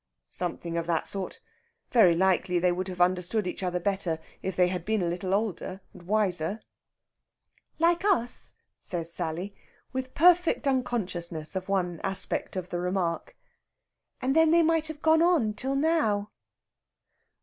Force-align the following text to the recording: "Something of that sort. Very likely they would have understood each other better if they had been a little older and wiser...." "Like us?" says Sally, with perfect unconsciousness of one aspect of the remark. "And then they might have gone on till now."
"Something 0.31 0.77
of 0.79 0.87
that 0.87 1.07
sort. 1.07 1.41
Very 1.91 2.15
likely 2.15 2.57
they 2.57 2.71
would 2.71 2.87
have 2.87 2.99
understood 2.99 3.45
each 3.45 3.61
other 3.61 3.79
better 3.79 4.17
if 4.41 4.55
they 4.55 4.67
had 4.67 4.83
been 4.83 5.03
a 5.03 5.07
little 5.07 5.31
older 5.31 5.79
and 5.93 6.07
wiser...." 6.07 6.59
"Like 7.77 8.03
us?" 8.03 8.55
says 8.79 9.13
Sally, 9.13 9.53
with 9.93 10.15
perfect 10.15 10.67
unconsciousness 10.67 11.55
of 11.55 11.69
one 11.69 12.01
aspect 12.03 12.55
of 12.55 12.69
the 12.69 12.79
remark. 12.79 13.37
"And 14.19 14.35
then 14.35 14.49
they 14.49 14.63
might 14.63 14.87
have 14.87 15.03
gone 15.03 15.21
on 15.21 15.53
till 15.53 15.75
now." 15.75 16.31